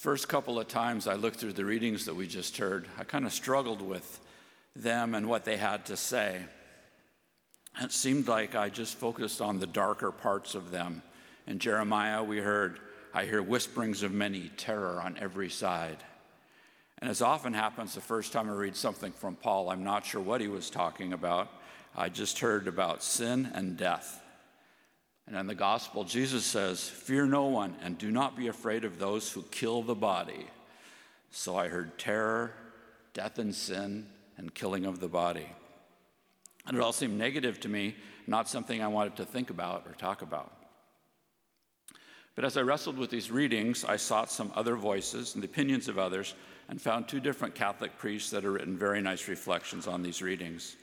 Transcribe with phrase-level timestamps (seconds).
[0.00, 3.26] First couple of times I looked through the readings that we just heard, I kind
[3.26, 4.18] of struggled with
[4.74, 6.40] them and what they had to say.
[7.82, 11.02] It seemed like I just focused on the darker parts of them.
[11.46, 12.78] In Jeremiah, we heard,
[13.12, 15.98] I hear whisperings of many, terror on every side.
[17.00, 20.22] And as often happens, the first time I read something from Paul, I'm not sure
[20.22, 21.50] what he was talking about.
[21.94, 24.19] I just heard about sin and death.
[25.30, 28.98] And in the gospel, Jesus says, Fear no one and do not be afraid of
[28.98, 30.48] those who kill the body.
[31.30, 32.52] So I heard terror,
[33.14, 35.46] death and sin, and killing of the body.
[36.66, 37.94] And it all seemed negative to me,
[38.26, 40.52] not something I wanted to think about or talk about.
[42.34, 45.86] But as I wrestled with these readings, I sought some other voices and the opinions
[45.86, 46.34] of others
[46.68, 50.74] and found two different Catholic priests that had written very nice reflections on these readings.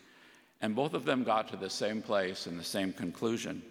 [0.62, 3.62] And both of them got to the same place and the same conclusion.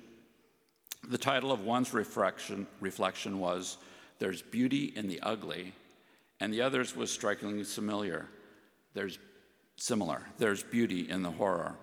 [1.09, 3.79] The title of one's reflection, reflection was
[4.19, 5.73] There's Beauty in the Ugly,
[6.41, 8.27] and the other's was strikingly familiar.
[8.95, 9.19] There's
[9.77, 10.23] similar.
[10.39, 11.75] There's beauty in the horror.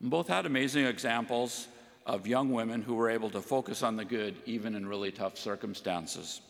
[0.00, 1.68] Both had amazing examples
[2.06, 5.38] of young women who were able to focus on the good even in really tough
[5.38, 6.40] circumstances.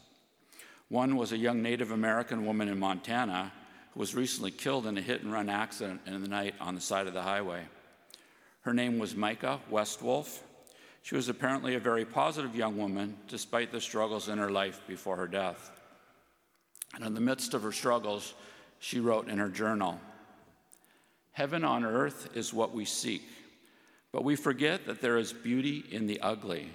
[0.88, 3.52] One was a young Native American woman in Montana
[3.92, 6.80] who was recently killed in a hit and run accident in the night on the
[6.80, 7.62] side of the highway.
[8.62, 10.40] Her name was Mika Westwolf.
[11.02, 15.16] She was apparently a very positive young woman despite the struggles in her life before
[15.16, 15.70] her death.
[16.94, 18.34] And in the midst of her struggles,
[18.78, 20.00] she wrote in her journal
[21.32, 23.22] Heaven on earth is what we seek,
[24.12, 26.68] but we forget that there is beauty in the ugly.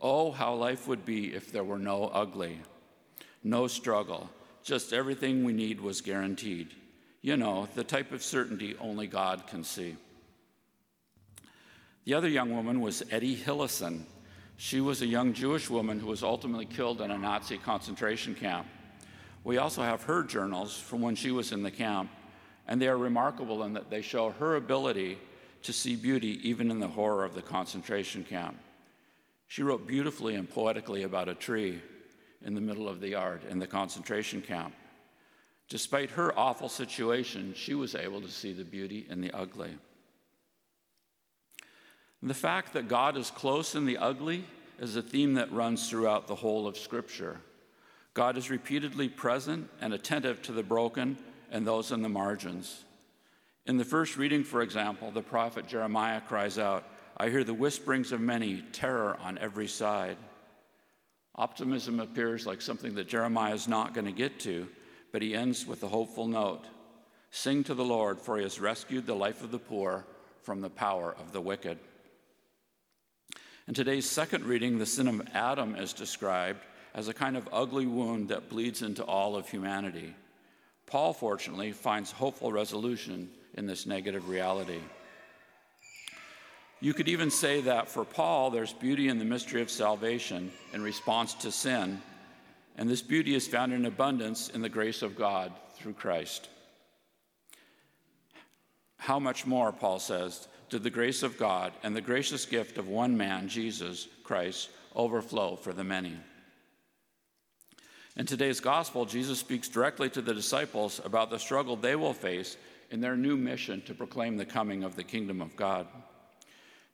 [0.00, 2.60] Oh, how life would be if there were no ugly,
[3.42, 4.30] no struggle,
[4.62, 6.68] just everything we need was guaranteed.
[7.20, 9.96] You know, the type of certainty only God can see.
[12.04, 14.02] The other young woman was Etty Hillesum.
[14.56, 18.66] She was a young Jewish woman who was ultimately killed in a Nazi concentration camp.
[19.42, 22.10] We also have her journals from when she was in the camp,
[22.68, 25.18] and they are remarkable in that they show her ability
[25.62, 28.56] to see beauty even in the horror of the concentration camp.
[29.48, 31.80] She wrote beautifully and poetically about a tree
[32.42, 34.74] in the middle of the yard in the concentration camp.
[35.70, 39.70] Despite her awful situation, she was able to see the beauty in the ugly.
[42.24, 44.44] And the fact that God is close in the ugly
[44.78, 47.38] is a theme that runs throughout the whole of Scripture.
[48.14, 51.18] God is repeatedly present and attentive to the broken
[51.50, 52.84] and those in the margins.
[53.66, 58.10] In the first reading, for example, the prophet Jeremiah cries out, I hear the whisperings
[58.10, 60.16] of many, terror on every side.
[61.34, 64.66] Optimism appears like something that Jeremiah is not going to get to,
[65.12, 66.64] but he ends with a hopeful note
[67.30, 70.06] Sing to the Lord, for he has rescued the life of the poor
[70.40, 71.78] from the power of the wicked.
[73.66, 76.60] In today's second reading, the sin of Adam is described
[76.94, 80.14] as a kind of ugly wound that bleeds into all of humanity.
[80.86, 84.80] Paul, fortunately, finds hopeful resolution in this negative reality.
[86.80, 90.82] You could even say that for Paul, there's beauty in the mystery of salvation in
[90.82, 92.02] response to sin,
[92.76, 96.50] and this beauty is found in abundance in the grace of God through Christ.
[98.98, 102.88] How much more, Paul says, did the grace of God and the gracious gift of
[102.88, 106.16] one man, Jesus Christ, overflow for the many?
[108.16, 112.56] In today's gospel, Jesus speaks directly to the disciples about the struggle they will face
[112.90, 115.86] in their new mission to proclaim the coming of the kingdom of God.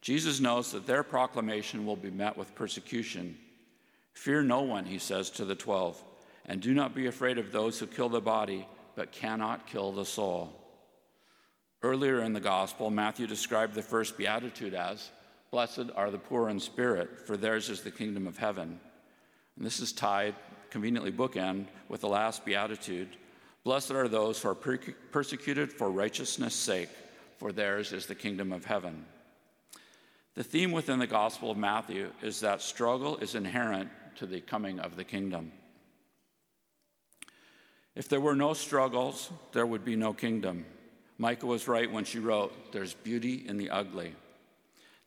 [0.01, 3.37] Jesus knows that their proclamation will be met with persecution.
[4.15, 6.03] Fear no one, he says to the twelve,
[6.47, 8.67] and do not be afraid of those who kill the body,
[8.97, 10.60] but cannot kill the soul.
[11.83, 15.11] Earlier in the gospel, Matthew described the first beatitude as
[15.51, 18.79] Blessed are the poor in spirit, for theirs is the kingdom of heaven.
[19.57, 20.35] And this is tied
[20.71, 23.17] conveniently bookend with the last beatitude
[23.63, 24.79] Blessed are those who are per-
[25.11, 26.89] persecuted for righteousness' sake,
[27.39, 29.05] for theirs is the kingdom of heaven.
[30.35, 34.81] The theme within the Gospel of Matthew is that struggle is inherent to the coming
[34.81, 35.53] of the kingdom.
[37.95, 40.65] If there were no struggles, there would be no kingdom.
[41.21, 44.15] Mika was right when she wrote, There's beauty in the ugly.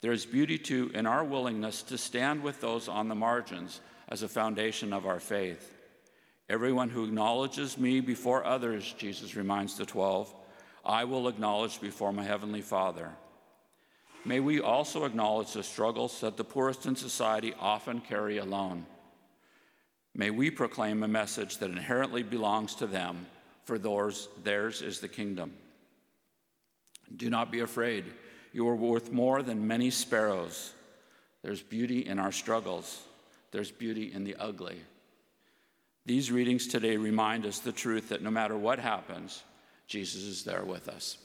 [0.02, 4.22] There is beauty too in our willingness to stand with those on the margins as
[4.22, 5.74] a foundation of our faith.
[6.48, 10.32] Everyone who acknowledges me before others, Jesus reminds the 12,
[10.86, 13.10] I will acknowledge before my heavenly Father.
[14.24, 18.86] May we also acknowledge the struggles that the poorest in society often carry alone.
[20.14, 23.26] May we proclaim a message that inherently belongs to them,
[23.64, 24.30] for theirs
[24.84, 25.54] is the kingdom.
[27.16, 28.06] Do not be afraid.
[28.52, 30.74] You are worth more than many sparrows.
[31.42, 33.02] There's beauty in our struggles.
[33.52, 34.80] There's beauty in the ugly.
[36.06, 39.44] These readings today remind us the truth that no matter what happens,
[39.88, 41.18] Jesus is there with us.